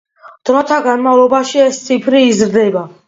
დროთა 0.49 0.79
განმავლობაში 0.87 1.61
ეს 1.67 1.77
ციფრი 1.85 2.23
იზრდება. 2.31 2.83